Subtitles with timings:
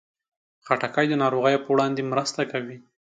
[0.65, 2.77] خټکی د ناروغیو پر وړاندې مرسته کوي.